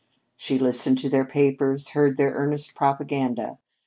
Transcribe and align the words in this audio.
She 0.35 0.57
listened 0.57 0.97
to 0.97 1.09
their 1.09 1.25
papers, 1.25 1.89
heard 1.89 2.17
their 2.17 2.31
earnest 2.33 2.73
propaganda. 2.73 3.59